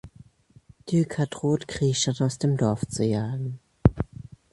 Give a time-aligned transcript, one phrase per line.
[0.89, 3.59] Düker droht, Krischan aus dem Dorf zu jagen.